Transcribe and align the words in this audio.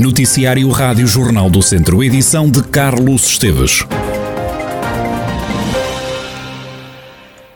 Noticiário 0.00 0.66
Rádio 0.70 1.06
Jornal 1.06 1.50
do 1.50 1.60
Centro, 1.60 2.02
edição 2.02 2.50
de 2.50 2.62
Carlos 2.62 3.26
Esteves. 3.26 3.84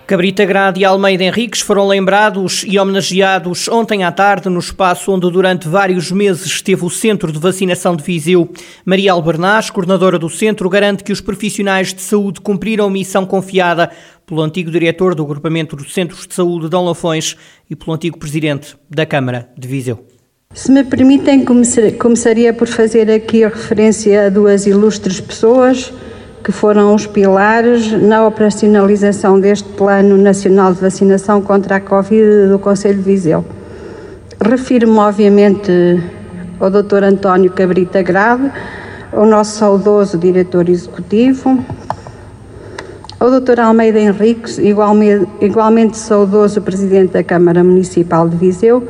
Cabrita 0.07 0.45
Grade 0.45 0.83
e 0.83 0.85
Almeida 0.85 1.25
Henriques 1.25 1.63
foram 1.63 1.89
lembrados 1.89 2.63
e 2.69 2.79
homenageados 2.79 3.67
ontem 3.67 4.05
à 4.05 4.13
tarde 4.13 4.51
no 4.51 4.59
espaço 4.59 5.11
onde 5.11 5.31
durante 5.31 5.67
vários 5.67 6.13
meses 6.13 6.45
esteve 6.45 6.85
o 6.85 6.91
Centro 6.91 7.33
de 7.33 7.39
Vacinação 7.39 7.97
de 7.97 8.05
Viseu. 8.05 8.53
Maria 8.85 9.13
Albernaz, 9.13 9.71
coordenadora 9.71 10.19
do 10.19 10.29
centro, 10.29 10.69
garante 10.69 11.03
que 11.03 11.13
os 11.13 11.23
profissionais 11.23 11.95
de 11.95 12.03
saúde 12.03 12.43
cumpriram 12.43 12.85
a 12.85 12.91
missão 12.91 13.25
confiada 13.25 13.91
pelo 14.27 14.43
antigo 14.43 14.71
diretor 14.71 15.15
do 15.15 15.23
agrupamento 15.23 15.75
dos 15.75 15.95
Centros 15.95 16.27
de 16.27 16.35
Saúde 16.35 16.69
Dom 16.69 16.85
Lafões 16.85 17.39
e 17.71 17.75
pelo 17.75 17.95
antigo 17.95 18.19
presidente 18.19 18.77
da 18.91 19.07
Câmara 19.07 19.49
de 19.57 19.67
Viseu. 19.67 20.14
Se 20.55 20.71
me 20.71 20.85
permitem, 20.85 21.45
começaria 21.99 22.53
por 22.53 22.69
fazer 22.69 23.11
aqui 23.11 23.43
a 23.43 23.49
referência 23.49 24.27
a 24.27 24.29
duas 24.29 24.67
ilustres 24.67 25.21
pessoas 25.21 25.93
que 26.45 26.53
foram 26.53 26.95
os 26.95 27.09
pilares 27.09 27.91
na 27.91 28.25
operacionalização 28.25 29.41
deste 29.41 29.69
Plano 29.71 30.17
Nacional 30.17 30.73
de 30.73 30.81
Vacinação 30.81 31.43
contra 31.43 31.77
a 31.77 31.81
Covid 31.81 32.47
do 32.51 32.61
Conselho 32.61 32.99
de 32.99 33.03
Viseu. 33.03 33.45
Refiro-me, 34.41 34.97
obviamente, 34.97 35.73
ao 36.61 36.71
Dr. 36.71 37.03
António 37.03 37.51
Cabrita 37.51 38.01
Grave, 38.01 38.49
ao 39.13 39.27
nosso 39.27 39.59
saudoso 39.59 40.17
diretor 40.17 40.69
executivo, 40.69 41.59
ao 43.19 43.41
Dr. 43.41 43.59
Almeida 43.59 43.99
Henriques, 43.99 44.59
igualmente, 44.59 45.27
igualmente 45.41 45.97
saudoso 45.97 46.63
presidente 46.63 47.15
da 47.15 47.25
Câmara 47.25 47.65
Municipal 47.65 48.29
de 48.29 48.37
Viseu, 48.37 48.87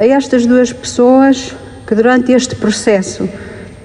a 0.00 0.06
estas 0.06 0.46
duas 0.46 0.72
pessoas 0.72 1.54
que 1.86 1.94
durante 1.94 2.32
este 2.32 2.56
processo 2.56 3.28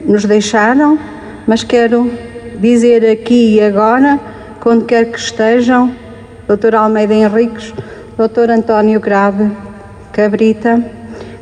nos 0.05 0.23
deixaram, 0.23 0.97
mas 1.45 1.61
quero 1.61 2.09
dizer 2.57 3.05
aqui 3.11 3.55
e 3.55 3.61
agora, 3.61 4.17
quando 4.61 4.85
quer 4.85 5.11
que 5.11 5.19
estejam, 5.19 5.93
Dr. 6.47 6.73
Almeida 6.75 7.13
Henriques, 7.13 7.73
Dr. 8.17 8.49
António 8.49 9.01
Grave, 9.01 9.51
Cabrita, 10.13 10.81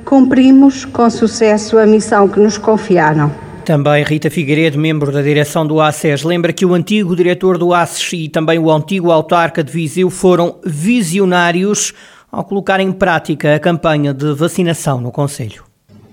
cumprimos 0.03 0.85
com 0.85 1.07
sucesso 1.07 1.77
a 1.77 1.85
missão 1.85 2.27
que 2.27 2.39
nos 2.39 2.57
confiaram. 2.57 3.31
Também 3.63 4.03
Rita 4.03 4.29
Figueiredo, 4.29 4.79
membro 4.79 5.11
da 5.11 5.21
direção 5.21 5.67
do 5.67 5.79
ACES, 5.79 6.23
lembra 6.23 6.51
que 6.51 6.65
o 6.65 6.73
antigo 6.73 7.15
diretor 7.15 7.59
do 7.59 7.73
ACES 7.75 8.13
e 8.13 8.27
também 8.27 8.57
o 8.57 8.71
antigo 8.71 9.11
autarca 9.11 9.63
de 9.63 9.71
Viseu 9.71 10.09
foram 10.09 10.55
visionários 10.65 11.93
ao 12.33 12.43
colocar 12.43 12.79
em 12.79 12.91
prática 12.91 13.55
a 13.55 13.59
campanha 13.59 14.11
de 14.11 14.33
vacinação 14.33 14.99
no 14.99 15.11
Conselho. 15.11 15.63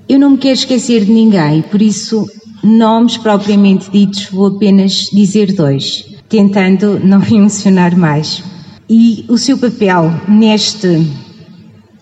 Eu 0.07 0.19
não 0.19 0.33
me 0.33 0.37
quero 0.37 0.53
esquecer 0.53 1.07
de 1.07 1.11
ninguém, 1.11 1.63
por 1.63 1.81
isso 1.81 2.27
Nomes 2.63 3.17
propriamente 3.17 3.91
ditos, 3.91 4.27
vou 4.27 4.49
apenas 4.49 5.09
dizer 5.11 5.55
dois, 5.55 6.05
tentando 6.29 7.01
não 7.01 7.21
mencionar 7.25 7.97
mais. 7.97 8.45
E 8.87 9.25
o 9.29 9.39
seu 9.39 9.57
papel 9.57 10.13
neste, 10.29 11.11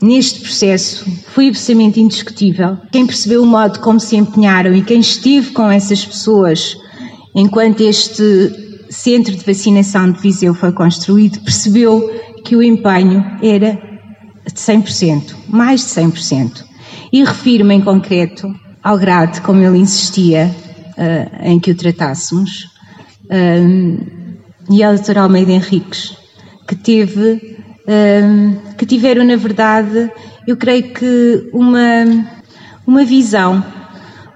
neste 0.02 0.40
processo 0.40 1.08
foi 1.28 1.48
absolutamente 1.48 2.00
indiscutível. 2.00 2.76
Quem 2.90 3.06
percebeu 3.06 3.44
o 3.44 3.46
modo 3.46 3.78
como 3.78 4.00
se 4.00 4.16
empenharam 4.16 4.74
e 4.74 4.82
quem 4.82 4.98
esteve 4.98 5.52
com 5.52 5.70
essas 5.70 6.04
pessoas 6.04 6.76
enquanto 7.36 7.82
este 7.82 8.82
centro 8.90 9.36
de 9.36 9.44
vacinação 9.44 10.10
de 10.10 10.20
Viseu 10.20 10.54
foi 10.54 10.72
construído, 10.72 11.38
percebeu 11.40 12.10
que 12.42 12.56
o 12.56 12.62
empenho 12.62 13.24
era 13.40 13.87
de 14.58 14.64
100%, 14.64 15.34
mais 15.48 15.80
de 15.80 15.86
100%. 15.86 16.64
E 17.12 17.24
refiro-me 17.24 17.74
em 17.74 17.80
concreto 17.80 18.52
ao 18.82 18.98
grado 18.98 19.40
como 19.42 19.62
ele 19.62 19.78
insistia 19.78 20.54
uh, 20.96 21.46
em 21.46 21.58
que 21.60 21.70
o 21.70 21.74
tratássemos, 21.74 22.68
um, 23.30 23.98
e 24.70 24.82
ao 24.82 24.94
Dr. 24.94 25.18
Almeida 25.18 25.52
Henriques, 25.52 26.16
que 26.66 26.74
teve, 26.74 27.56
um, 27.86 28.56
que 28.76 28.84
tiveram, 28.84 29.24
na 29.24 29.36
verdade, 29.36 30.10
eu 30.46 30.56
creio 30.56 30.92
que 30.92 31.48
uma, 31.52 32.04
uma 32.86 33.04
visão 33.04 33.64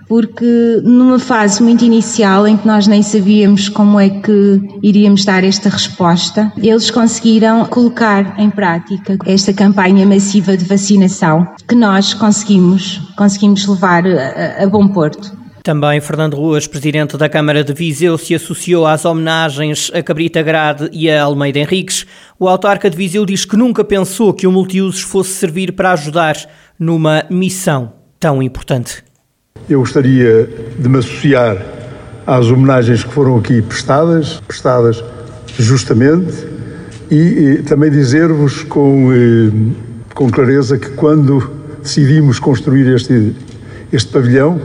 porque 0.08 0.80
numa 0.82 1.18
fase 1.18 1.62
muito 1.62 1.84
inicial 1.84 2.46
em 2.46 2.56
que 2.56 2.66
nós 2.66 2.86
nem 2.86 3.02
sabíamos 3.02 3.68
como 3.68 3.98
é 3.98 4.08
que 4.08 4.60
iríamos 4.82 5.24
dar 5.24 5.44
esta 5.44 5.68
resposta, 5.68 6.52
eles 6.56 6.90
conseguiram 6.90 7.64
colocar 7.66 8.38
em 8.38 8.50
prática 8.50 9.16
esta 9.26 9.52
campanha 9.52 10.06
massiva 10.06 10.56
de 10.56 10.64
vacinação 10.64 11.46
que 11.68 11.74
nós 11.74 12.14
conseguimos, 12.14 13.00
conseguimos 13.16 13.66
levar 13.66 14.04
a, 14.06 14.62
a 14.62 14.66
bom 14.66 14.88
porto. 14.88 15.42
Também 15.62 16.00
Fernando 16.00 16.34
Ruas, 16.34 16.66
presidente 16.66 17.16
da 17.16 17.28
Câmara 17.28 17.62
de 17.62 17.72
Viseu, 17.72 18.18
se 18.18 18.34
associou 18.34 18.84
às 18.84 19.04
homenagens 19.04 19.92
a 19.94 20.02
Cabrita 20.02 20.42
Grade 20.42 20.90
e 20.92 21.08
a 21.08 21.22
Almeida 21.22 21.60
Henriques. 21.60 22.04
O 22.36 22.48
autarca 22.48 22.90
de 22.90 22.96
Viseu 22.96 23.24
diz 23.24 23.44
que 23.44 23.56
nunca 23.56 23.84
pensou 23.84 24.34
que 24.34 24.44
o 24.44 24.50
multiusos 24.50 25.02
fosse 25.02 25.30
servir 25.30 25.72
para 25.74 25.92
ajudar 25.92 26.36
numa 26.76 27.24
missão 27.30 27.92
tão 28.18 28.42
importante. 28.42 29.04
Eu 29.72 29.78
gostaria 29.78 30.48
de 30.78 30.88
me 30.88 30.98
associar 30.98 31.56
às 32.26 32.46
homenagens 32.46 33.04
que 33.04 33.10
foram 33.10 33.38
aqui 33.38 33.62
prestadas, 33.62 34.42
prestadas 34.46 35.02
justamente, 35.56 36.46
e, 37.10 37.16
e 37.16 37.62
também 37.62 37.90
dizer-vos 37.90 38.64
com, 38.64 39.10
eh, 39.12 39.50
com 40.14 40.28
clareza 40.30 40.76
que 40.76 40.90
quando 40.90 41.50
decidimos 41.82 42.38
construir 42.38 42.92
este, 42.94 43.34
este 43.92 44.12
pavilhão 44.12 44.60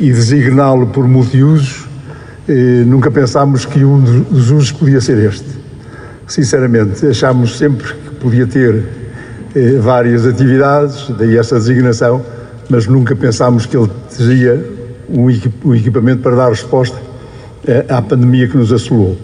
e 0.00 0.10
designá-lo 0.10 0.86
por 0.86 1.06
multiusos, 1.06 1.86
eh, 2.48 2.82
nunca 2.86 3.10
pensámos 3.10 3.64
que 3.64 3.84
um 3.84 4.00
dos 4.00 4.50
usos 4.50 4.72
podia 4.72 5.00
ser 5.00 5.18
este. 5.18 5.46
Sinceramente, 6.26 7.06
achámos 7.06 7.58
sempre 7.58 7.92
que 7.92 8.14
podia 8.16 8.46
ter 8.46 8.84
eh, 9.54 9.78
várias 9.78 10.26
atividades, 10.26 11.08
daí 11.16 11.36
essa 11.36 11.56
designação, 11.56 12.24
mas 12.70 12.86
nunca 12.86 13.16
pensámos 13.16 13.66
que 13.66 13.76
ele 13.76 13.90
teria 14.16 14.64
um 15.08 15.74
equipamento 15.74 16.22
para 16.22 16.36
dar 16.36 16.48
resposta 16.50 16.96
eh, 17.66 17.84
à 17.88 18.00
pandemia 18.00 18.46
que 18.46 18.56
nos 18.56 18.72
assolou. 18.72 19.18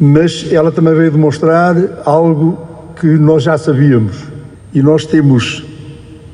Mas 0.00 0.50
ela 0.50 0.72
também 0.72 0.94
veio 0.94 1.10
demonstrar 1.10 1.76
algo 2.06 2.58
que 2.98 3.06
nós 3.06 3.42
já 3.42 3.58
sabíamos 3.58 4.16
e 4.72 4.82
nós 4.82 5.04
temos 5.04 5.62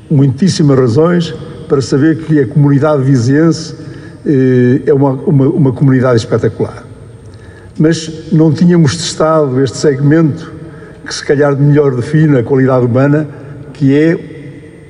muitíssimas 0.09 0.79
razões 0.79 1.35
para 1.67 1.81
saber 1.81 2.19
que 2.23 2.39
a 2.39 2.47
comunidade 2.47 3.03
viziense 3.03 3.75
eh, 4.25 4.83
é 4.85 4.93
uma, 4.93 5.11
uma, 5.11 5.47
uma 5.49 5.73
comunidade 5.73 6.17
espetacular. 6.17 6.85
Mas 7.77 8.31
não 8.31 8.53
tínhamos 8.53 8.95
testado 8.95 9.61
este 9.61 9.77
segmento 9.77 10.49
que 11.05 11.13
se 11.13 11.25
calhar 11.25 11.57
melhor 11.57 11.93
define 11.93 12.37
a 12.37 12.43
qualidade 12.43 12.85
humana, 12.85 13.27
que 13.73 13.93
é 13.93 14.32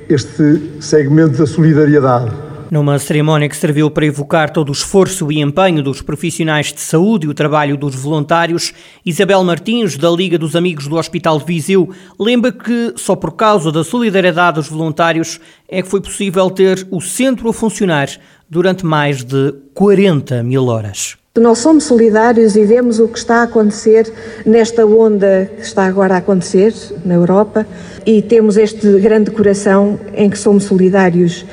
este 0.08 0.80
segmento 0.80 1.38
da 1.38 1.46
solidariedade. 1.46 2.30
Numa 2.70 2.98
cerimónia 2.98 3.48
que 3.48 3.56
serviu 3.56 3.90
para 3.90 4.06
evocar 4.06 4.50
todo 4.50 4.70
o 4.70 4.72
esforço 4.72 5.30
e 5.30 5.40
empenho 5.40 5.82
dos 5.82 6.02
profissionais 6.02 6.72
de 6.72 6.80
saúde 6.80 7.26
e 7.26 7.30
o 7.30 7.34
trabalho 7.34 7.76
dos 7.76 7.94
voluntários, 7.94 8.72
Isabel 9.04 9.44
Martins, 9.44 9.96
da 9.96 10.10
Liga 10.10 10.38
dos 10.38 10.56
Amigos 10.56 10.88
do 10.88 10.96
Hospital 10.96 11.38
de 11.38 11.44
Viseu, 11.44 11.90
lembra 12.18 12.50
que 12.50 12.94
só 12.96 13.14
por 13.14 13.32
causa 13.32 13.70
da 13.70 13.84
solidariedade 13.84 14.56
dos 14.56 14.68
voluntários 14.68 15.40
é 15.68 15.82
que 15.82 15.88
foi 15.88 16.00
possível 16.00 16.50
ter 16.50 16.86
o 16.90 17.00
centro 17.00 17.48
a 17.48 17.52
funcionar 17.52 18.08
durante 18.50 18.84
mais 18.84 19.22
de 19.22 19.52
40 19.74 20.42
mil 20.42 20.66
horas. 20.66 21.16
Nós 21.40 21.58
somos 21.58 21.82
solidários 21.82 22.54
e 22.54 22.64
vemos 22.64 23.00
o 23.00 23.08
que 23.08 23.18
está 23.18 23.38
a 23.38 23.42
acontecer 23.42 24.08
nesta 24.46 24.86
onda 24.86 25.50
que 25.56 25.62
está 25.62 25.84
agora 25.84 26.14
a 26.14 26.18
acontecer 26.18 26.72
na 27.04 27.14
Europa 27.14 27.66
e 28.06 28.22
temos 28.22 28.56
este 28.56 29.00
grande 29.00 29.32
coração 29.32 29.98
em 30.14 30.30
que 30.30 30.38
somos 30.38 30.62
solidários. 30.62 31.44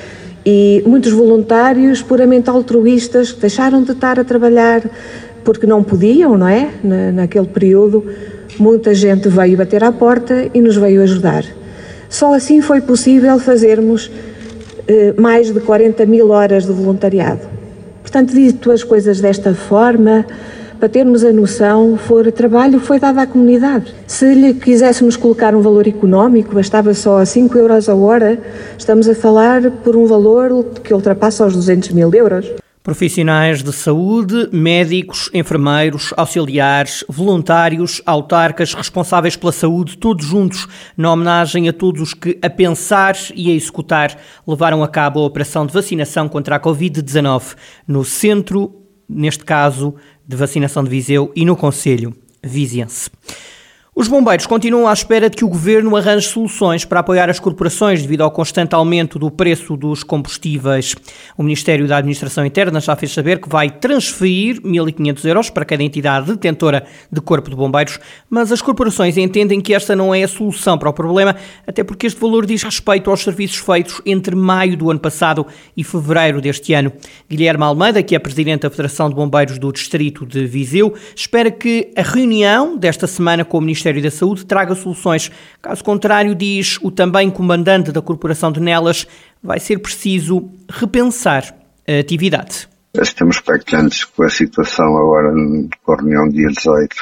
E 0.45 0.83
muitos 0.85 1.11
voluntários 1.11 1.99
puramente 2.03 2.47
altruístas 2.47 3.33
deixaram 3.33 3.81
de 3.81 3.93
estar 3.93 4.19
a 4.19 4.23
trabalhar 4.23 4.87
porque 5.43 5.65
não 5.65 5.83
podiam, 5.83 6.37
não 6.37 6.47
é? 6.47 6.69
Na, 6.83 7.11
naquele 7.11 7.47
período, 7.47 8.05
muita 8.59 8.93
gente 8.93 9.29
veio 9.29 9.57
bater 9.57 9.83
à 9.83 9.91
porta 9.91 10.47
e 10.53 10.61
nos 10.61 10.77
veio 10.77 11.01
ajudar. 11.01 11.43
Só 12.07 12.35
assim 12.35 12.61
foi 12.61 12.81
possível 12.81 13.39
fazermos 13.39 14.11
eh, 14.87 15.15
mais 15.17 15.51
de 15.51 15.59
40 15.59 16.05
mil 16.05 16.29
horas 16.29 16.67
de 16.67 16.71
voluntariado. 16.71 17.50
Portanto, 18.11 18.33
dito 18.33 18.69
as 18.73 18.83
coisas 18.83 19.21
desta 19.21 19.55
forma, 19.55 20.25
para 20.77 20.89
termos 20.89 21.23
a 21.23 21.31
noção, 21.31 21.95
for 21.95 22.29
trabalho 22.29 22.77
foi 22.77 22.99
dado 22.99 23.19
à 23.19 23.25
comunidade. 23.25 23.95
Se 24.05 24.33
lhe 24.33 24.53
quiséssemos 24.53 25.15
colocar 25.15 25.55
um 25.55 25.61
valor 25.61 25.87
económico, 25.87 26.53
bastava 26.53 26.93
só 26.93 27.23
5 27.23 27.57
euros 27.57 27.87
a 27.87 27.95
hora, 27.95 28.37
estamos 28.77 29.07
a 29.07 29.15
falar 29.15 29.71
por 29.81 29.95
um 29.95 30.05
valor 30.07 30.65
que 30.83 30.93
ultrapassa 30.93 31.45
os 31.45 31.55
200 31.55 31.91
mil 31.91 32.13
euros. 32.13 32.60
Profissionais 32.83 33.61
de 33.61 33.71
saúde, 33.71 34.49
médicos, 34.51 35.29
enfermeiros, 35.35 36.11
auxiliares, 36.17 37.05
voluntários, 37.07 38.01
autarcas, 38.07 38.73
responsáveis 38.73 39.35
pela 39.35 39.51
saúde, 39.51 39.99
todos 39.99 40.25
juntos, 40.25 40.67
na 40.97 41.13
homenagem 41.13 41.69
a 41.69 41.73
todos 41.73 42.01
os 42.01 42.13
que, 42.15 42.39
a 42.41 42.49
pensar 42.49 43.15
e 43.35 43.51
a 43.51 43.53
executar, 43.53 44.17
levaram 44.47 44.81
a 44.81 44.87
cabo 44.87 45.19
a 45.19 45.25
operação 45.25 45.63
de 45.67 45.73
vacinação 45.73 46.27
contra 46.27 46.55
a 46.55 46.59
Covid-19 46.59 47.55
no 47.87 48.03
centro, 48.03 48.73
neste 49.07 49.45
caso, 49.45 49.93
de 50.27 50.35
vacinação 50.35 50.83
de 50.83 50.89
Viseu 50.89 51.31
e 51.35 51.45
no 51.45 51.55
Conselho 51.55 52.15
Viziense. 52.41 53.11
Os 53.93 54.07
bombeiros 54.07 54.45
continuam 54.45 54.87
à 54.87 54.93
espera 54.93 55.29
de 55.29 55.35
que 55.35 55.43
o 55.43 55.49
governo 55.49 55.97
arranje 55.97 56.29
soluções 56.29 56.85
para 56.85 57.01
apoiar 57.01 57.29
as 57.29 57.41
corporações 57.41 58.01
devido 58.01 58.21
ao 58.21 58.31
constante 58.31 58.73
aumento 58.73 59.19
do 59.19 59.29
preço 59.29 59.75
dos 59.75 60.01
combustíveis. 60.01 60.95
O 61.37 61.43
Ministério 61.43 61.85
da 61.85 61.97
Administração 61.97 62.45
Interna 62.45 62.79
já 62.79 62.95
fez 62.95 63.11
saber 63.11 63.41
que 63.41 63.49
vai 63.49 63.69
transferir 63.69 64.61
1.500 64.61 65.25
euros 65.25 65.49
para 65.49 65.65
cada 65.65 65.83
entidade 65.83 66.27
detentora 66.27 66.85
de 67.11 67.19
corpo 67.19 67.49
de 67.49 67.55
bombeiros, 67.57 67.99
mas 68.29 68.49
as 68.49 68.61
corporações 68.61 69.17
entendem 69.17 69.59
que 69.59 69.73
esta 69.73 69.93
não 69.93 70.15
é 70.15 70.23
a 70.23 70.27
solução 70.27 70.77
para 70.77 70.89
o 70.89 70.93
problema, 70.93 71.35
até 71.67 71.83
porque 71.83 72.07
este 72.07 72.19
valor 72.19 72.45
diz 72.45 72.63
respeito 72.63 73.09
aos 73.09 73.19
serviços 73.19 73.57
feitos 73.57 74.01
entre 74.05 74.37
maio 74.37 74.77
do 74.77 74.89
ano 74.89 75.01
passado 75.01 75.45
e 75.75 75.83
fevereiro 75.83 76.39
deste 76.39 76.73
ano. 76.73 76.93
Guilherme 77.29 77.65
Almeida, 77.65 78.01
que 78.01 78.15
é 78.15 78.19
presidente 78.19 78.61
da 78.61 78.69
Federação 78.69 79.09
de 79.09 79.15
Bombeiros 79.15 79.59
do 79.59 79.69
Distrito 79.69 80.25
de 80.25 80.45
Viseu, 80.45 80.93
espera 81.13 81.51
que 81.51 81.91
a 81.97 82.01
reunião 82.01 82.77
desta 82.77 83.05
semana 83.05 83.43
com 83.43 83.57
o 83.57 83.61
Ministério 83.61 83.80
Ministério 83.81 84.03
da 84.03 84.11
Saúde 84.11 84.45
traga 84.45 84.75
soluções. 84.75 85.31
Caso 85.61 85.83
contrário, 85.83 86.35
diz 86.35 86.77
o 86.83 86.91
também 86.91 87.31
comandante 87.31 87.91
da 87.91 88.01
Corporação 88.01 88.51
de 88.51 88.59
Nelas, 88.59 89.07
vai 89.41 89.59
ser 89.59 89.79
preciso 89.79 90.49
repensar 90.69 91.55
a 91.87 91.99
atividade. 91.99 92.69
Estamos 92.93 93.37
expectantes 93.37 94.03
com 94.03 94.23
a 94.23 94.29
situação 94.29 94.85
agora 94.97 95.33
com 95.83 95.93
a 95.93 95.95
reunião 95.95 96.29
dia 96.29 96.47
18 96.47 96.95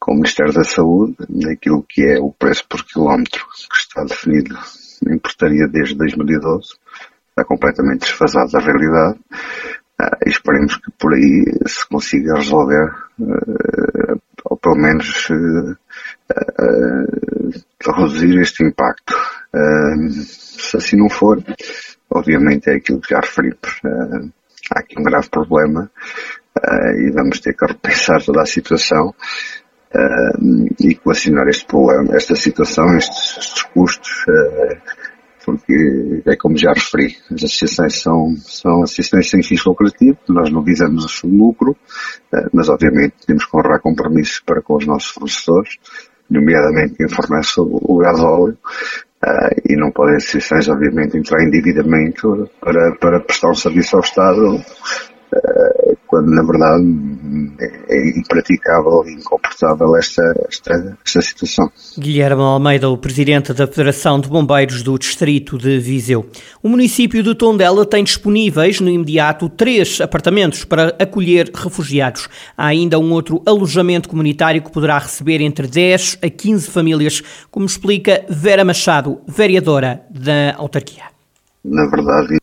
com 0.00 0.12
o 0.12 0.14
Ministério 0.14 0.52
da 0.52 0.64
Saúde, 0.64 1.14
daquilo 1.28 1.84
que 1.86 2.02
é 2.02 2.18
o 2.18 2.32
preço 2.32 2.64
por 2.66 2.82
quilómetro 2.84 3.44
que 3.70 3.76
está 3.76 4.02
definido 4.02 4.58
em 5.06 5.18
portaria 5.18 5.68
desde 5.68 5.94
2012, 5.94 6.70
está 7.28 7.44
completamente 7.44 8.00
desfasado 8.00 8.50
da 8.50 8.60
realidade. 8.60 9.18
E 10.24 10.30
esperemos 10.30 10.76
que 10.78 10.90
por 10.98 11.12
aí 11.12 11.44
se 11.66 11.86
consiga 11.86 12.36
resolver, 12.36 12.90
uh, 13.18 14.20
pelo 14.60 14.76
menos 14.76 15.28
uh, 15.30 15.76
reduzir 17.84 18.40
este 18.40 18.64
impacto. 18.64 19.14
se 20.24 20.76
assim 20.76 20.96
não 20.96 21.08
for, 21.08 21.42
obviamente 22.10 22.68
é 22.70 22.74
aquilo 22.74 23.00
que 23.00 23.14
já 23.14 23.20
referimos. 23.20 23.80
há 24.72 24.80
aqui 24.80 24.98
um 24.98 25.02
grave 25.02 25.28
problema 25.28 25.90
e 26.98 27.10
vamos 27.10 27.40
ter 27.40 27.54
que 27.54 27.66
repensar 27.66 28.22
toda 28.22 28.42
a 28.42 28.46
situação 28.46 29.14
e 30.78 30.94
coacionar 30.94 31.48
este 31.48 31.66
problema, 31.66 32.14
esta 32.14 32.36
situação, 32.36 32.96
estes, 32.96 33.38
estes 33.38 33.62
custos 33.64 34.24
porque 35.44 36.22
é 36.26 36.36
como 36.36 36.56
já 36.56 36.72
referi, 36.72 37.16
as 37.30 37.44
associações 37.44 38.00
são, 38.00 38.34
são 38.38 38.82
associações 38.82 39.30
sem 39.30 39.42
fins 39.42 39.64
lucrativos, 39.64 40.18
nós 40.28 40.50
não 40.50 40.62
visamos 40.62 41.22
lucro, 41.22 41.76
eh, 42.32 42.48
mas 42.52 42.68
obviamente 42.68 43.14
temos 43.26 43.44
que 43.44 43.56
honrar 43.56 43.80
compromissos 43.80 44.40
para 44.40 44.62
com 44.62 44.76
os 44.76 44.86
nossos 44.86 45.10
fornecedores, 45.10 45.76
nomeadamente 46.28 46.94
quem 46.94 47.08
fornece 47.08 47.54
o 47.58 47.96
gasóleo, 47.98 48.56
Uh, 49.22 49.52
e 49.68 49.76
não 49.76 49.90
podem 49.90 50.16
associações, 50.16 50.66
obviamente, 50.66 51.14
entrar 51.14 51.42
em 51.42 51.48
endividamento 51.48 52.48
para, 52.58 52.96
para 52.96 53.20
prestar 53.20 53.50
um 53.50 53.54
serviço 53.54 53.96
ao 53.96 54.02
Estado 54.02 54.56
uh, 54.56 55.98
quando 56.06 56.30
na 56.30 56.42
verdade 56.42 57.09
é 57.88 58.18
impraticável 58.18 59.04
e 59.06 59.12
incomportável 59.12 59.96
esta, 59.96 60.22
esta, 60.48 60.98
esta 61.04 61.22
situação. 61.22 61.70
Guilherme 61.96 62.42
Almeida, 62.42 62.88
o 62.88 62.98
presidente 62.98 63.52
da 63.52 63.66
Federação 63.66 64.18
de 64.20 64.28
Bombeiros 64.28 64.82
do 64.82 64.98
Distrito 64.98 65.56
de 65.56 65.78
Viseu. 65.78 66.28
O 66.62 66.68
município 66.68 67.22
de 67.22 67.34
Tondela 67.34 67.86
tem 67.86 68.02
disponíveis 68.02 68.80
no 68.80 68.88
imediato 68.88 69.48
três 69.48 70.00
apartamentos 70.00 70.64
para 70.64 70.88
acolher 70.98 71.50
refugiados. 71.54 72.28
Há 72.56 72.66
ainda 72.66 72.98
um 72.98 73.12
outro 73.12 73.42
alojamento 73.46 74.08
comunitário 74.08 74.62
que 74.62 74.72
poderá 74.72 74.98
receber 74.98 75.40
entre 75.40 75.66
10 75.66 76.18
a 76.22 76.28
15 76.28 76.70
famílias, 76.70 77.22
como 77.50 77.66
explica 77.66 78.24
Vera 78.28 78.64
Machado, 78.64 79.20
vereadora 79.26 80.04
da 80.10 80.54
autarquia. 80.56 81.04
Na 81.62 81.86
verdade, 81.88 82.38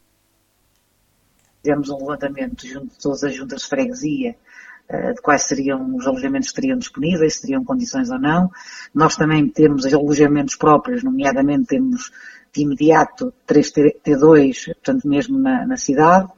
fizemos 1.61 1.89
um 1.89 1.97
levantamento 1.97 2.65
junto 2.65 2.93
de 2.93 2.99
todas 3.01 3.23
as 3.23 3.35
juntas 3.35 3.63
de 3.63 3.67
freguesia 3.67 4.31
uh, 4.31 4.56
de 4.89 5.21
quais 5.21 5.43
seriam 5.43 5.95
os 5.95 6.07
alojamentos 6.07 6.47
que 6.47 6.51
estariam 6.53 6.77
disponíveis, 6.77 7.35
se 7.35 7.41
teriam 7.41 7.63
condições 7.63 8.09
ou 8.09 8.19
não. 8.19 8.49
Nós 8.93 9.17
também 9.17 9.47
temos 9.49 9.85
alojamentos 9.85 10.55
próprios, 10.55 11.03
nomeadamente 11.03 11.67
temos 11.67 12.11
de 12.53 12.63
imediato 12.63 13.33
3T2, 13.47 14.65
portanto 14.65 15.07
mesmo 15.07 15.37
na, 15.37 15.65
na 15.65 15.77
cidade. 15.77 16.29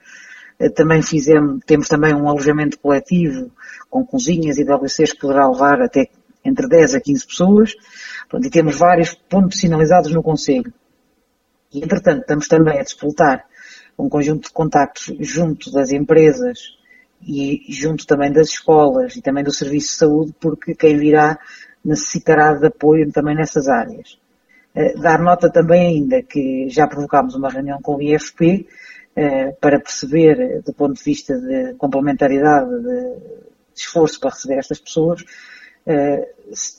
Uh, 0.60 0.70
também 0.72 1.02
fizemos, 1.02 1.64
temos 1.66 1.88
também 1.88 2.14
um 2.14 2.28
alojamento 2.28 2.80
coletivo 2.80 3.52
com 3.90 4.06
cozinhas 4.06 4.58
e 4.58 4.64
WCs 4.64 5.14
que 5.14 5.20
poderá 5.20 5.48
levar 5.48 5.82
até 5.82 6.10
entre 6.44 6.68
10 6.68 6.96
a 6.96 7.02
15 7.02 7.28
pessoas. 7.28 7.76
E 8.34 8.50
temos 8.50 8.78
vários 8.78 9.14
pontos 9.14 9.60
sinalizados 9.60 10.12
no 10.12 10.24
Conselho. 10.24 10.74
E, 11.72 11.84
entretanto, 11.84 12.22
estamos 12.22 12.48
também 12.48 12.80
a 12.80 12.84
disputar 12.84 13.46
um 13.98 14.10
conjunto 14.10 14.48
de 14.48 14.54
contactos 14.54 15.14
junto 15.20 15.72
das 15.72 15.92
empresas 15.92 16.79
e 17.22 17.66
junto 17.70 18.06
também 18.06 18.32
das 18.32 18.50
escolas 18.50 19.16
e 19.16 19.22
também 19.22 19.44
do 19.44 19.54
Serviço 19.54 19.88
de 19.88 19.98
Saúde, 19.98 20.36
porque 20.40 20.74
quem 20.74 20.98
virá 20.98 21.38
necessitará 21.84 22.54
de 22.54 22.68
apoio 22.68 23.12
também 23.12 23.36
nessas 23.36 23.68
áreas. 23.68 24.18
Eh, 24.76 24.94
dar 24.96 25.20
nota 25.20 25.52
também 25.52 25.88
ainda 25.88 26.22
que 26.22 26.70
já 26.70 26.88
provocámos 26.88 27.36
uma 27.36 27.50
reunião 27.50 27.82
com 27.82 27.96
o 27.96 28.02
IFP 28.02 28.68
eh, 29.16 29.52
para 29.60 29.80
perceber, 29.80 30.62
do 30.64 30.74
ponto 30.74 30.94
de 30.94 31.04
vista 31.04 31.38
de 31.38 31.74
complementaridade 31.76 32.70
de 32.82 33.16
esforço 33.76 34.20
para 34.20 34.30
receber 34.30 34.60
estas 34.60 34.80
pessoas, 34.80 35.24
eh, 35.86 36.30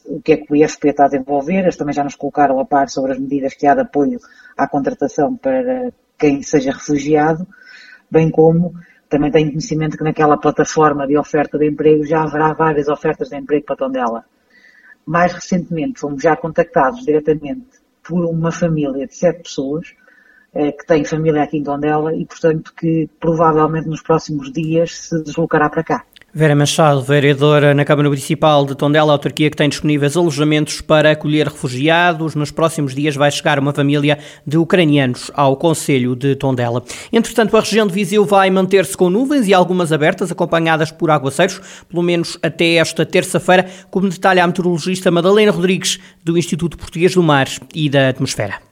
o 0.07 0.21
que 0.23 0.33
é 0.33 0.37
que 0.37 0.53
o 0.53 0.57
IFP 0.57 0.89
está 0.91 1.05
a 1.05 1.09
desenvolver. 1.09 1.61
Eles 1.61 1.77
também 1.77 1.95
já 1.95 2.05
nos 2.05 2.15
colocaram 2.15 2.59
a 2.61 2.65
par 2.65 2.89
sobre 2.89 3.13
as 3.13 3.19
medidas 3.19 3.55
que 3.55 3.67
há 3.67 3.75
de 3.75 3.83
apoio 3.83 4.21
à 4.57 4.69
contratação 4.69 5.37
para 5.37 5.93
quem 6.19 6.43
seja 6.43 6.73
refugiado, 6.73 7.47
bem 8.11 8.31
como 8.31 8.75
também 9.11 9.31
tenho 9.31 9.51
conhecimento 9.51 9.99
que 9.99 10.05
naquela 10.05 10.39
plataforma 10.39 11.07
de 11.07 11.19
oferta 11.19 11.59
de 11.59 11.69
emprego 11.69 12.05
já 12.05 12.23
haverá 12.23 12.55
várias 12.55 12.89
ofertas 12.89 13.29
de 13.29 13.37
emprego 13.37 13.67
para 13.67 13.77
Tondela. 13.77 14.25
Mais 15.05 15.33
recentemente 15.33 15.99
fomos 15.99 16.23
já 16.23 16.37
contactados 16.37 17.05
diretamente 17.05 17.81
por 18.03 18.25
uma 18.25 18.53
família 18.53 19.07
de 19.09 19.15
sete 19.15 19.43
pessoas 19.43 19.95
eh, 20.55 20.71
que 20.71 20.87
tem 20.87 21.05
família 21.05 21.43
aqui 21.43 21.59
em 21.59 21.65
Tondela 21.65 22.15
e, 22.15 22.25
portanto, 22.25 22.73
que 22.73 23.11
provavelmente 23.19 23.89
nos 23.89 24.01
próximos 24.01 24.53
dias 24.53 24.97
se 24.97 25.23
deslocará 25.25 25.69
para 25.69 25.83
cá. 25.83 26.05
Vera 26.33 26.55
Machado, 26.55 27.03
vereadora 27.03 27.75
na 27.75 27.85
Câmara 27.85 28.09
Municipal 28.09 28.65
de 28.65 28.77
Tondela, 28.77 29.11
autarquia 29.11 29.51
que 29.51 29.57
tem 29.57 29.69
disponíveis 29.69 30.17
alojamentos 30.17 30.81
para 30.81 31.11
acolher 31.11 31.49
refugiados. 31.49 32.37
Nos 32.37 32.53
próximos 32.53 32.95
dias 32.95 33.17
vai 33.17 33.33
chegar 33.33 33.59
uma 33.59 33.73
família 33.73 34.17
de 34.47 34.57
ucranianos 34.57 35.33
ao 35.35 35.57
Conselho 35.57 36.15
de 36.15 36.37
Tondela. 36.37 36.85
Entretanto, 37.13 37.57
a 37.57 37.61
região 37.61 37.85
de 37.85 37.93
Viseu 37.93 38.25
vai 38.25 38.49
manter-se 38.49 38.97
com 38.97 39.11
nuvens 39.11 39.49
e 39.49 39.55
algumas 39.55 39.93
abertas, 39.93 40.31
acompanhadas 40.31 40.93
por 40.93 41.11
aguaceiros, 41.11 41.61
pelo 41.89 42.03
menos 42.03 42.39
até 42.41 42.75
esta 42.75 43.05
terça-feira, 43.05 43.69
como 43.91 44.09
detalha 44.09 44.45
a 44.45 44.47
meteorologista 44.47 45.11
Madalena 45.11 45.51
Rodrigues, 45.51 45.99
do 46.23 46.39
Instituto 46.39 46.79
Português 46.79 47.13
do 47.13 47.25
Mar 47.25 47.49
e 47.75 47.91
da 47.91 48.09
Atmosfera. 48.09 48.70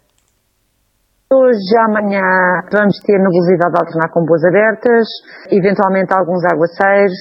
Hoje, 1.29 1.77
amanhã, 1.85 2.25
vamos 2.73 2.97
ter 3.05 3.21
nebulosidade 3.21 3.77
a 3.77 3.85
alternar 3.85 4.09
com 4.09 4.25
boas 4.25 4.41
abertas, 4.49 5.05
eventualmente 5.53 6.09
alguns 6.17 6.41
aguaceiros, 6.49 7.13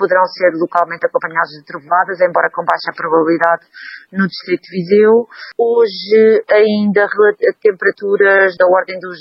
poderão 0.00 0.24
ser 0.32 0.56
localmente 0.56 1.04
acompanhados 1.04 1.52
de 1.52 1.68
trovoadas, 1.68 2.24
embora 2.24 2.48
com 2.48 2.64
baixa 2.64 2.88
probabilidade 2.96 3.68
no 4.16 4.24
Distrito 4.24 4.64
de 4.64 4.80
Viseu. 4.80 5.28
Hoje, 5.60 6.40
ainda 6.48 7.04
temperaturas 7.60 8.56
da 8.56 8.64
ordem 8.64 8.96
dos 8.96 9.20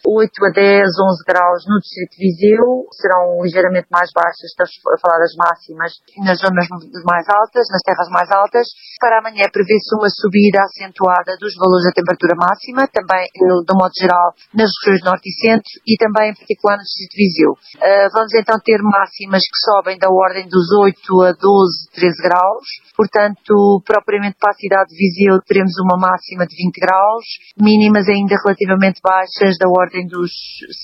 8 0.00 0.32
eh, 0.32 0.48
a 0.48 0.80
10, 0.80 0.88
11 0.88 1.28
graus 1.28 1.60
no 1.68 1.76
Distrito 1.84 2.16
de 2.16 2.24
Viseu, 2.24 2.88
serão 2.88 3.44
ligeiramente 3.44 3.92
mais 3.92 4.08
baixas, 4.16 4.48
estamos 4.48 4.72
a 4.96 4.96
falar 4.96 5.20
das 5.20 5.36
máximas, 5.36 5.92
nas 6.24 6.40
zonas 6.40 6.64
mais 7.04 7.28
altas, 7.28 7.68
nas 7.68 7.84
terras 7.84 8.08
mais 8.08 8.32
altas. 8.32 8.64
Para 8.96 9.20
amanhã 9.20 9.44
prevê-se 9.52 9.92
uma 9.92 10.08
subida 10.08 10.64
acentuada 10.64 11.36
dos 11.36 11.52
valores 11.60 11.84
da 11.84 11.92
temperatura 11.92 12.32
máxima, 12.32 12.88
também 12.88 13.28
no 13.44 13.73
de 13.74 13.82
modo 13.82 13.92
geral, 13.98 14.30
nas 14.54 14.70
regiões 14.78 15.02
norte 15.02 15.26
e 15.26 15.34
centro 15.34 15.70
e 15.82 15.98
também 15.98 16.30
em 16.30 16.34
particular 16.34 16.78
no 16.78 16.86
distrito 16.86 17.18
Viseu. 17.18 17.52
Uh, 17.52 18.08
vamos 18.14 18.32
então 18.34 18.56
ter 18.62 18.78
máximas 18.78 19.42
que 19.42 19.58
sobem 19.66 19.98
da 19.98 20.08
ordem 20.08 20.46
dos 20.46 20.70
8 20.70 20.94
a 21.22 21.32
12, 21.34 21.90
13 21.92 22.22
graus. 22.22 22.66
Portanto, 22.96 23.82
propriamente 23.84 24.36
para 24.38 24.54
a 24.54 24.54
cidade 24.54 24.94
de 24.94 24.96
Viseu 24.96 25.42
teremos 25.42 25.74
uma 25.82 25.98
máxima 25.98 26.46
de 26.46 26.54
20 26.54 26.78
graus, 26.78 27.24
mínimas 27.58 28.06
ainda 28.08 28.38
relativamente 28.38 29.00
baixas 29.02 29.58
da 29.58 29.66
ordem 29.68 30.06
dos 30.06 30.30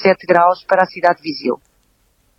7 0.03 0.27
graus 0.27 0.65
para 0.67 0.83
a 0.83 0.87
cidade 0.87 1.23
de 1.23 1.31
Viseu. 1.31 1.61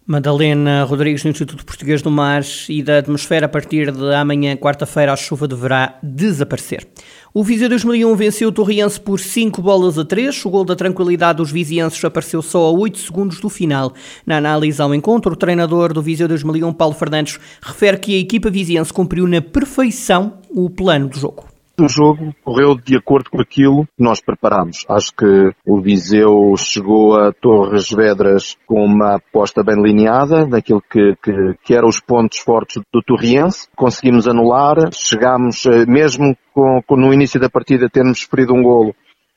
Madalena 0.05 0.83
Rodrigues, 0.83 1.23
do 1.23 1.29
Instituto 1.29 1.63
Português 1.63 2.01
do 2.01 2.09
Mar 2.09 2.41
e 2.67 2.83
da 2.83 2.97
Atmosfera, 2.97 3.45
a 3.45 3.49
partir 3.49 3.91
de 3.91 4.13
amanhã, 4.13 4.57
quarta-feira, 4.57 5.13
a 5.13 5.15
chuva 5.15 5.47
deverá 5.47 5.97
desaparecer. 6.01 6.87
O 7.33 7.45
Viseu 7.45 7.69
2001 7.69 8.13
venceu 8.17 8.49
o 8.49 8.51
Torriense 8.51 8.99
por 8.99 9.17
5 9.17 9.61
bolas 9.61 9.97
a 9.97 10.03
3. 10.03 10.43
O 10.43 10.49
gol 10.49 10.65
da 10.65 10.75
tranquilidade 10.75 11.37
dos 11.37 11.49
vizienses 11.49 12.03
apareceu 12.03 12.41
só 12.41 12.67
a 12.67 12.71
8 12.71 12.99
segundos 12.99 13.39
do 13.39 13.47
final. 13.47 13.93
Na 14.25 14.35
análise 14.35 14.81
ao 14.81 14.93
encontro, 14.93 15.31
o 15.31 15.35
treinador 15.37 15.93
do 15.93 16.01
Viseu 16.01 16.27
2001, 16.27 16.73
Paulo 16.73 16.93
Fernandes, 16.93 17.39
refere 17.61 17.97
que 17.99 18.17
a 18.17 18.19
equipa 18.19 18.49
viziense 18.49 18.91
cumpriu 18.91 19.25
na 19.27 19.41
perfeição 19.41 20.33
o 20.49 20.69
plano 20.69 21.07
do 21.07 21.17
jogo 21.17 21.45
o 21.79 21.87
jogo 21.87 22.33
correu 22.43 22.75
de 22.75 22.95
acordo 22.95 23.29
com 23.29 23.41
aquilo 23.41 23.85
que 23.85 24.03
nós 24.03 24.21
preparámos. 24.21 24.85
Acho 24.89 25.13
que 25.15 25.51
o 25.65 25.81
Viseu 25.81 26.53
chegou 26.57 27.15
a 27.15 27.31
Torres 27.31 27.89
Vedras 27.89 28.57
com 28.67 28.83
uma 28.83 29.15
aposta 29.15 29.63
bem 29.63 29.81
lineada, 29.81 30.45
daquilo 30.45 30.81
que, 30.81 31.15
que, 31.23 31.55
que 31.63 31.73
eram 31.73 31.87
os 31.87 31.99
pontos 31.99 32.39
fortes 32.39 32.81
do 32.93 33.01
Torriense. 33.01 33.67
Conseguimos 33.75 34.27
anular, 34.27 34.91
chegámos, 34.93 35.65
eh, 35.65 35.85
mesmo 35.85 36.35
com, 36.53 36.81
com, 36.85 36.95
no 36.95 37.13
início 37.13 37.39
da 37.39 37.49
partida 37.49 37.89
termos 37.89 38.19
sofrido 38.21 38.53
um 38.53 38.61
golo, 38.61 38.95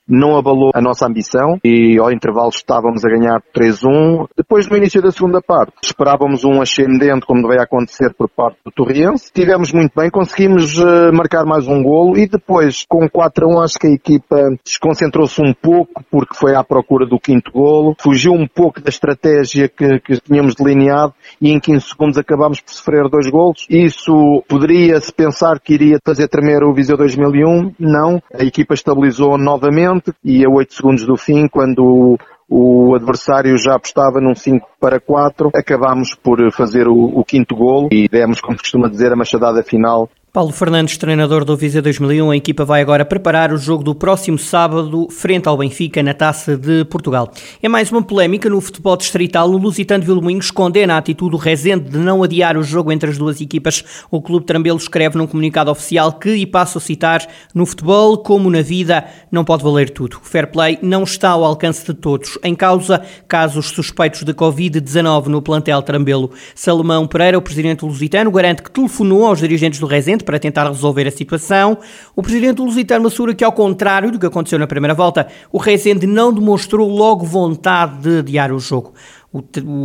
não 0.09 0.37
abalou 0.37 0.71
a 0.75 0.81
nossa 0.81 1.07
ambição 1.07 1.59
e 1.65 1.99
ao 1.99 2.13
intervalo 2.13 2.51
estávamos 2.51 3.05
a 3.05 3.09
ganhar 3.09 3.43
3-1. 3.57 4.27
Depois 4.37 4.69
no 4.69 4.77
início 4.77 5.01
da 5.03 5.11
segunda 5.11 5.41
parte 5.41 5.73
esperávamos 5.83 6.45
um 6.45 6.61
ascendente 6.61 7.27
como 7.27 7.43
deveria 7.43 7.65
acontecer 7.65 8.13
por 8.15 8.29
parte 8.29 8.59
do 8.65 8.71
Torriense. 8.71 9.33
Tivemos 9.33 9.73
muito 9.73 9.93
bem, 9.97 10.11
conseguimos 10.11 10.79
uh, 10.79 11.13
marcar 11.13 11.45
mais 11.45 11.67
um 11.67 11.83
golo 11.83 12.19
e 12.19 12.27
depois 12.27 12.85
com 12.89 13.09
4-1 13.09 13.65
acho 13.65 13.79
que 13.79 13.87
a 13.87 13.91
equipa 13.91 14.37
desconcentrou-se 14.65 15.41
um 15.41 15.53
pouco 15.55 16.05
porque 16.11 16.35
foi 16.35 16.55
à 16.55 16.63
procura 16.63 17.07
do 17.07 17.19
quinto 17.19 17.51
golo, 17.51 17.95
fugiu 18.01 18.33
um 18.33 18.47
pouco 18.47 18.81
da 18.81 18.89
estratégia 18.89 19.69
que, 19.69 20.01
que 20.01 20.21
tínhamos 20.21 20.55
delineado 20.55 21.15
e 21.41 21.51
em 21.51 21.59
15 21.59 21.89
segundos 21.89 22.19
acabámos 22.19 22.61
por 22.61 22.73
sofrer 22.73 23.09
dois 23.09 23.31
golos. 23.31 23.67
Isso 23.71 24.43
poderia-se 24.49 25.13
pensar 25.13 25.59
que 25.61 25.75
iria 25.75 25.99
fazer 26.05 26.29
tremer 26.29 26.63
o 26.63 26.75
Viseu 26.75 26.97
2001, 26.97 27.75
não. 27.79 28.23
A 28.39 28.45
equipa 28.45 28.75
estabilizou 28.75 29.39
novamente 29.39 29.94
e 30.25 30.45
a 30.45 30.49
8 30.49 30.75
segundos 30.75 31.07
do 31.07 31.17
fim, 31.17 31.47
quando 31.49 32.19
o 32.49 32.95
adversário 32.95 33.57
já 33.57 33.75
apostava 33.75 34.21
num 34.21 34.35
5 34.35 34.67
para 34.81 35.01
4, 35.01 35.51
acabámos 35.55 36.15
por 36.15 36.39
fazer 36.53 36.87
o, 36.87 36.95
o 36.95 37.25
quinto 37.25 37.57
golo 37.57 37.89
e 37.91 38.09
demos, 38.09 38.41
como 38.41 38.59
costuma 38.59 38.89
dizer, 38.89 39.13
a 39.13 39.17
machadada 39.17 39.63
final 39.63 40.09
Paulo 40.35 40.51
Fernandes, 40.51 40.99
treinador 40.99 41.45
do 41.45 41.57
Viseu 41.57 41.81
2001, 41.81 42.33
a 42.33 42.37
equipa 42.37 42.65
vai 42.65 42.83
agora 42.83 43.05
preparar 43.05 43.53
o 43.53 43.57
jogo 43.57 43.85
do 43.85 43.95
próximo 43.95 44.37
sábado 44.37 45.07
frente 45.09 45.49
ao 45.49 45.57
Benfica 45.57 46.03
na 46.03 46.13
Taça 46.13 46.57
de 46.57 46.85
Portugal. 46.87 47.31
É 47.63 47.69
mais 47.69 47.93
uma 47.93 48.03
polémica 48.03 48.51
no 48.51 48.61
futebol 48.61 48.97
distrital. 48.97 49.49
O 49.49 49.57
Lusitano 49.57 50.01
de 50.01 50.09
Vilmoinhos 50.09 50.51
condena 50.51 50.95
a 50.95 50.99
atitude 50.99 51.31
do 51.31 51.37
Rezende 51.37 51.89
de 51.89 51.99
não 51.99 52.21
adiar 52.21 52.57
o 52.57 52.65
jogo 52.65 52.91
entre 52.91 53.11
as 53.11 53.17
duas 53.17 53.41
equipas. 53.41 53.85
O 54.11 54.21
Clube 54.21 54.45
Trambelo 54.45 54.77
escreve 54.77 55.17
num 55.17 55.29
comunicado 55.29 55.71
oficial 55.71 56.13
que, 56.15 56.35
e 56.35 56.45
passo 56.45 56.79
a 56.79 56.81
citar, 56.81 57.25
no 57.55 57.65
futebol, 57.65 58.19
como 58.19 58.51
na 58.51 58.61
vida, 58.61 59.05
não 59.31 59.45
pode 59.45 59.63
valer 59.63 59.91
tudo. 59.91 60.17
O 60.17 60.27
fair 60.27 60.49
play 60.49 60.81
não 60.83 61.05
está 61.05 61.29
ao 61.29 61.45
alcance 61.45 61.87
de 61.87 61.95
todos. 61.95 62.41
Em 62.43 62.57
causa, 62.57 63.01
casos 63.29 63.67
suspeitos 63.67 64.25
de 64.25 64.35
Covid-19 64.35 65.27
no 65.27 65.41
plantel 65.41 65.81
Trambelo. 65.81 66.33
Salomão 66.57 67.07
Pereira, 67.07 67.39
o 67.39 67.43
presidente 67.43 67.85
lusitano, 67.85 68.33
garante 68.33 68.65
que 68.65 68.71
telefonou 68.73 69.27
aos 69.27 69.39
dirigentes 69.39 69.79
do 69.79 69.87
Rezende 69.87 70.24
para 70.25 70.39
tentar 70.39 70.67
resolver 70.69 71.07
a 71.07 71.11
situação. 71.11 71.79
O 72.17 72.23
presidente 72.23 72.61
Lusitano 72.61 73.07
assura 73.07 73.35
que, 73.35 73.45
ao 73.45 73.53
contrário 73.53 74.11
do 74.11 74.19
que 74.19 74.27
aconteceu 74.27 74.59
na 74.59 74.67
primeira 74.67 74.95
volta, 74.95 75.29
o 75.53 75.59
Rezende 75.59 76.07
não 76.07 76.33
demonstrou 76.33 76.89
logo 76.89 77.25
vontade 77.25 78.03
de 78.03 78.19
adiar 78.19 78.53
o 78.53 78.59
jogo. 78.59 78.95
O, 79.33 79.43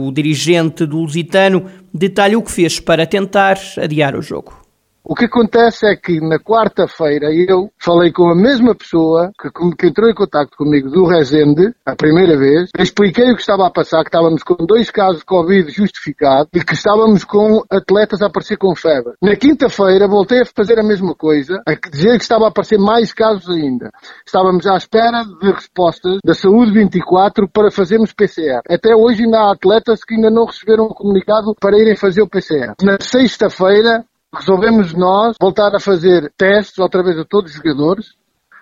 o 0.08 0.12
dirigente 0.12 0.86
do 0.86 0.98
Lusitano 0.98 1.66
detalha 1.94 2.38
o 2.38 2.44
que 2.44 2.52
fez 2.52 2.80
para 2.80 3.06
tentar 3.06 3.58
adiar 3.78 4.16
o 4.16 4.22
jogo. 4.22 4.69
O 5.04 5.16
que 5.16 5.26
acontece 5.26 5.88
é 5.88 5.96
que 5.96 6.20
na 6.20 6.38
quarta-feira 6.38 7.28
eu 7.34 7.72
falei 7.80 8.12
com 8.12 8.30
a 8.30 8.36
mesma 8.36 8.76
pessoa 8.76 9.32
que, 9.40 9.50
que 9.76 9.88
entrou 9.88 10.10
em 10.10 10.14
contato 10.14 10.56
comigo 10.58 10.90
do 10.90 11.06
Resende, 11.06 11.74
a 11.86 11.96
primeira 11.96 12.38
vez, 12.38 12.70
expliquei 12.78 13.32
o 13.32 13.36
que 13.36 13.42
estava 13.42 13.66
a 13.66 13.72
passar, 13.72 14.04
que 14.04 14.10
estávamos 14.10 14.44
com 14.44 14.56
dois 14.66 14.92
casos 14.92 15.20
de 15.20 15.26
Covid 15.26 15.72
justificados 15.72 16.50
e 16.54 16.64
que 16.64 16.74
estávamos 16.74 17.24
com 17.24 17.64
atletas 17.72 18.22
a 18.22 18.28
aparecer 18.28 18.58
com 18.58 18.76
febre. 18.76 19.14
Na 19.22 19.36
quinta-feira 19.36 20.08
voltei 20.08 20.42
a 20.42 20.46
fazer 20.46 20.78
a 20.80 20.84
mesma 20.84 21.16
coisa, 21.16 21.62
a 21.66 21.74
dizer 21.90 22.18
que 22.18 22.24
estava 22.24 22.46
a 22.46 22.50
aparecer 22.50 22.78
mais 22.78 23.14
casos 23.14 23.50
ainda. 23.50 23.90
Estávamos 24.26 24.68
à 24.68 24.76
espera 24.76 25.24
de 25.24 25.52
respostas 25.52 26.20
da 26.24 26.34
Saúde 26.34 26.72
24 26.74 27.50
para 27.50 27.72
fazermos 27.72 28.14
PCR. 28.14 28.62
Até 28.70 28.96
hoje 28.96 29.24
ainda 29.24 29.40
há 29.40 29.52
atletas 29.54 30.04
que 30.04 30.16
ainda 30.16 30.30
não 30.30 30.46
receberam 30.46 30.86
o 30.86 30.94
comunicado 30.94 31.56
para 31.60 31.80
irem 31.80 31.96
fazer 31.96 32.22
o 32.22 32.30
PCR. 32.30 32.74
Na 32.84 32.98
sexta-feira 33.00 34.06
resolvemos 34.34 34.94
nós 34.94 35.36
voltar 35.40 35.76
a 35.76 35.80
fazer 35.80 36.32
testes 36.38 36.78
outra 36.78 37.04
vez 37.04 37.18
a 37.18 37.26
todos 37.26 37.52
os 37.52 37.58
jogadores 37.58 38.14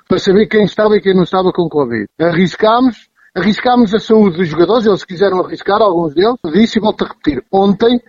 para 0.08 0.20
saber 0.20 0.48
quem 0.48 0.64
estava 0.64 0.96
e 0.96 1.02
quem 1.02 1.14
não 1.14 1.24
estava 1.24 1.52
com 1.52 1.68
Covid. 1.68 2.08
Arriscámos, 2.20 3.10
arriscámos 3.36 3.94
a 3.94 4.00
saúde 4.00 4.38
dos 4.38 4.48
jogadores, 4.48 4.86
eles 4.86 5.04
quiseram 5.04 5.42
arriscar, 5.42 5.82
alguns 5.82 6.14
deles, 6.14 6.38
disse 6.54 6.80
e 6.80 6.82
volto 6.82 7.04
a 7.04 7.10
repetir. 7.10 7.44
Ontem 7.52 8.02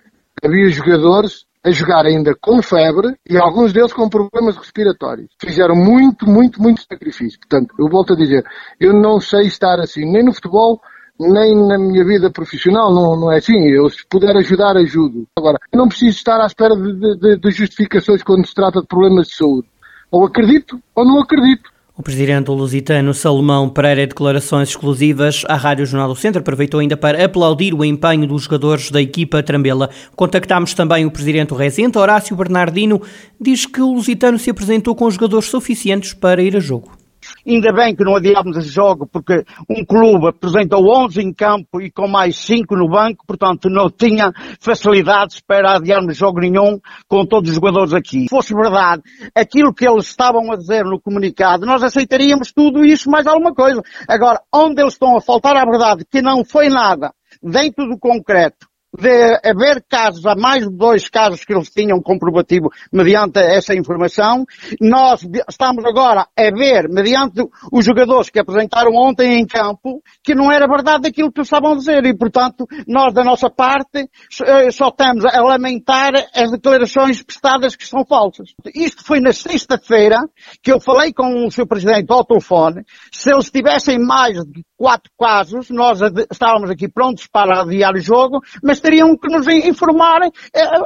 havia 0.43 0.69
jogadores 0.69 1.45
a 1.65 1.71
jogar 1.71 2.07
ainda 2.07 2.35
com 2.41 2.63
febre 2.63 3.17
e 3.29 3.37
alguns 3.37 3.73
deles 3.73 3.93
com 3.93 4.09
problemas 4.09 4.57
respiratórios. 4.57 5.29
Fizeram 5.41 5.75
muito, 5.75 6.25
muito, 6.27 6.63
muito 6.63 6.83
sacrifício. 6.83 7.39
Portanto, 7.41 7.75
eu 7.79 7.89
volto 7.89 8.13
a 8.13 8.17
dizer, 8.17 8.45
eu 8.79 8.93
não 8.93 9.21
sei 9.21 9.43
estar 9.43 9.81
assim, 9.81 10.05
nem 10.05 10.25
no 10.25 10.33
futebol, 10.33 10.81
nem 11.19 11.57
na 11.67 11.79
minha 11.79 12.05
vida 12.05 12.31
profissional, 12.31 12.95
não, 12.95 13.19
não 13.19 13.33
é 13.33 13.39
assim. 13.39 13.59
Eu, 13.69 13.89
se 13.91 14.07
puder 14.09 14.37
ajudar, 14.37 14.77
ajudo. 14.77 15.27
Agora, 15.37 15.59
não 15.75 15.89
preciso 15.89 16.17
estar 16.17 16.41
à 16.41 16.47
espera 16.47 16.75
de, 16.77 17.19
de, 17.19 17.37
de 17.39 17.51
justificações 17.51 18.23
quando 18.23 18.47
se 18.47 18.55
trata 18.55 18.81
de 18.81 18.87
problemas 18.87 19.29
de 19.29 19.35
saúde. 19.35 19.69
Ou 20.11 20.25
acredito 20.25 20.81
ou 20.95 21.05
não 21.05 21.21
acredito. 21.21 21.71
O 21.99 22.03
presidente 22.03 22.49
lusitano 22.49 23.13
Salomão 23.13 23.69
Pereira, 23.69 24.07
declarações 24.07 24.69
exclusivas 24.69 25.43
à 25.49 25.57
Rádio 25.57 25.85
Jornal 25.85 26.09
do 26.09 26.15
Centro, 26.15 26.41
aproveitou 26.41 26.79
ainda 26.79 26.97
para 26.97 27.25
aplaudir 27.25 27.75
o 27.75 27.85
empenho 27.85 28.25
dos 28.25 28.45
jogadores 28.45 28.89
da 28.93 29.03
equipa 29.03 29.43
Trambela. 29.43 29.91
Contactámos 30.15 30.75
também 30.75 31.05
o 31.05 31.11
presidente 31.11 31.53
Residente, 31.55 31.99
Horácio 31.99 32.37
Bernardino, 32.37 33.03
diz 33.41 33.67
que 33.67 33.83
o 33.83 33.95
lusitano 33.95 34.39
se 34.39 34.49
apresentou 34.49 34.95
com 34.95 35.11
jogadores 35.11 35.49
suficientes 35.49 36.15
para 36.15 36.41
ir 36.41 36.57
a 36.57 36.61
jogo. 36.61 36.98
Ainda 37.47 37.73
bem 37.73 37.95
que 37.95 38.05
não 38.05 38.17
adiámos 38.17 38.57
esse 38.57 38.69
jogo, 38.69 39.07
porque 39.07 39.45
um 39.69 39.85
clube 39.85 40.29
apresentou 40.29 40.85
11 41.05 41.21
em 41.21 41.33
campo 41.33 41.81
e 41.81 41.91
com 41.91 42.07
mais 42.09 42.37
5 42.37 42.77
no 42.77 42.89
banco, 42.89 43.25
portanto 43.27 43.69
não 43.69 43.91
tinha 43.91 44.33
facilidades 44.61 45.41
para 45.41 45.77
adiarmos 45.77 46.17
jogo 46.17 46.41
nenhum 46.41 46.79
com 47.07 47.25
todos 47.25 47.51
os 47.51 47.57
jogadores 47.57 47.93
aqui. 47.93 48.23
Se 48.23 48.29
fosse 48.29 48.55
verdade, 48.55 49.03
aquilo 49.35 49.73
que 49.73 49.89
eles 49.89 50.07
estavam 50.07 50.51
a 50.53 50.57
dizer 50.57 50.85
no 50.85 51.01
comunicado, 51.01 51.67
nós 51.67 51.83
aceitaríamos 51.83 52.53
tudo 52.53 52.85
isso 52.85 53.11
mais 53.11 53.27
alguma 53.27 53.55
coisa. 53.55 53.83
Agora, 54.09 54.41
onde 54.55 54.81
eles 54.81 54.95
estão 54.95 55.17
a 55.17 55.21
faltar 55.21 55.57
à 55.57 55.65
verdade, 55.65 56.05
que 56.11 56.21
não 56.21 56.45
foi 56.45 56.69
nada 56.69 57.13
dentro 57.43 57.89
do 57.89 57.99
concreto, 57.99 58.67
de 58.97 59.41
haver 59.45 59.85
casos, 59.89 60.25
há 60.27 60.35
mais 60.35 60.67
de 60.67 60.75
dois 60.75 61.09
casos 61.09 61.45
que 61.45 61.53
eles 61.53 61.69
tinham 61.69 62.01
comprovativo 62.01 62.71
mediante 62.93 63.39
essa 63.39 63.75
informação. 63.75 64.45
Nós 64.81 65.27
estamos 65.49 65.85
agora 65.85 66.27
a 66.37 66.51
ver, 66.51 66.89
mediante 66.89 67.43
os 67.71 67.85
jogadores 67.85 68.31
que 68.31 68.39
apresentaram 68.39 68.93
ontem 68.95 69.39
em 69.39 69.47
campo, 69.47 70.03
que 70.23 70.35
não 70.35 70.51
era 70.51 70.67
verdade 70.67 71.09
aquilo 71.09 71.31
que 71.31 71.43
estavam 71.43 71.73
a 71.73 71.77
dizer 71.77 72.05
e, 72.07 72.17
portanto, 72.17 72.67
nós 72.87 73.13
da 73.13 73.23
nossa 73.23 73.51
parte 73.51 74.09
eh, 74.43 74.71
só 74.71 74.89
estamos 74.89 75.25
a 75.25 75.41
lamentar 75.41 76.13
as 76.35 76.51
declarações 76.51 77.23
prestadas 77.23 77.77
que 77.77 77.87
são 77.87 78.05
falsas. 78.07 78.55
Isto 78.75 79.05
foi 79.05 79.21
na 79.21 79.33
sexta-feira 79.33 80.19
que 80.63 80.73
eu 80.73 80.81
falei 80.81 81.13
com 81.13 81.47
o 81.47 81.51
seu 81.51 81.67
presidente 81.67 82.11
ao 82.11 82.25
telefone. 82.25 82.85
Se 83.13 83.33
eles 83.33 83.51
tivessem 83.51 83.99
mais 83.99 84.39
de 84.45 84.65
quatro 84.77 85.11
casos, 85.19 85.71
nós 85.71 86.01
estávamos 86.31 86.71
aqui 86.71 86.89
prontos 86.89 87.27
para 87.27 87.63
adiar 87.63 87.95
o 87.95 88.01
jogo, 88.01 88.41
mas 88.63 88.81
teriam 88.89 89.17
que 89.17 89.29
nos 89.29 89.47
informar 89.47 90.23
eh, 90.23 90.31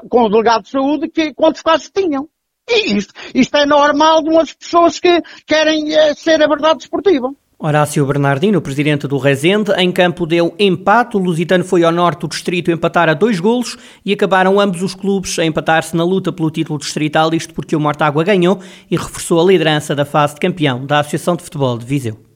com 0.09 0.25
o 0.25 0.29
delegado 0.29 0.65
de 0.65 0.71
saúde 0.71 1.09
que, 1.09 1.33
quantos 1.33 1.63
casos 1.63 1.89
tinham. 1.95 2.29
E 2.69 2.97
isto, 2.97 3.15
isto 3.33 3.57
é 3.57 3.65
normal 3.65 4.23
de 4.23 4.31
umas 4.31 4.53
pessoas 4.53 4.99
que 4.99 5.23
querem 5.47 5.95
eh, 5.95 6.15
ser 6.15 6.43
a 6.43 6.49
verdade 6.49 6.83
esportiva. 6.83 7.33
Horácio 7.59 8.05
Bernardino, 8.05 8.61
presidente 8.61 9.07
do 9.07 9.19
Rezende, 9.19 9.71
em 9.79 9.93
campo 9.93 10.27
deu 10.27 10.53
empate. 10.59 11.17
O 11.17 11.21
Lusitano 11.21 11.65
foi 11.65 11.85
ao 11.85 11.93
norte 11.93 12.23
do 12.23 12.29
distrito 12.29 12.73
empatar 12.73 13.09
a 13.09 13.15
dois 13.15 13.39
golos 13.39 13.79
e 14.05 14.13
acabaram 14.13 14.59
ambos 14.59 14.83
os 14.83 14.97
clubes 14.97 15.39
a 15.39 15.45
empatar-se 15.45 15.97
na 15.97 16.03
luta 16.03 16.33
pelo 16.33 16.51
título 16.51 16.81
distrital, 16.81 17.33
isto 17.33 17.55
porque 17.55 17.77
o 17.77 17.81
Mortágua 17.81 18.25
ganhou 18.25 18.59
e 18.91 18.97
reforçou 18.97 19.41
a 19.41 19.45
liderança 19.45 19.95
da 19.95 20.05
fase 20.05 20.35
de 20.35 20.41
campeão 20.41 20.85
da 20.85 20.99
Associação 20.99 21.37
de 21.37 21.45
Futebol 21.45 21.79
de 21.79 21.87
Viseu. 21.87 22.32